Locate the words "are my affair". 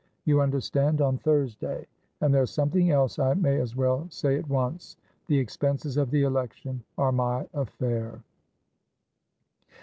6.97-8.19